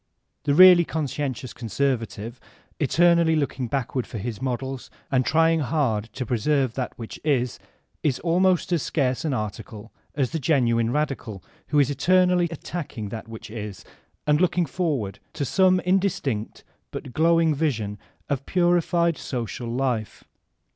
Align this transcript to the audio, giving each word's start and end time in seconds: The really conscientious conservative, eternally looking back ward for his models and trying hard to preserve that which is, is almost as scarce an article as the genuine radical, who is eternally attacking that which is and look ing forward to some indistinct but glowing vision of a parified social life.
The 0.45 0.55
really 0.55 0.83
conscientious 0.83 1.53
conservative, 1.53 2.39
eternally 2.79 3.35
looking 3.35 3.67
back 3.67 3.93
ward 3.93 4.07
for 4.07 4.17
his 4.17 4.41
models 4.41 4.89
and 5.11 5.23
trying 5.23 5.59
hard 5.59 6.05
to 6.13 6.25
preserve 6.25 6.73
that 6.73 6.97
which 6.97 7.19
is, 7.23 7.59
is 8.01 8.17
almost 8.21 8.73
as 8.73 8.81
scarce 8.81 9.23
an 9.23 9.35
article 9.35 9.91
as 10.15 10.31
the 10.31 10.39
genuine 10.39 10.89
radical, 10.89 11.43
who 11.67 11.77
is 11.77 11.91
eternally 11.91 12.47
attacking 12.49 13.09
that 13.09 13.27
which 13.27 13.51
is 13.51 13.85
and 14.25 14.41
look 14.41 14.57
ing 14.57 14.65
forward 14.65 15.19
to 15.33 15.45
some 15.45 15.79
indistinct 15.81 16.63
but 16.89 17.13
glowing 17.13 17.53
vision 17.53 17.99
of 18.27 18.39
a 18.39 18.51
parified 18.51 19.17
social 19.19 19.67
life. 19.67 20.23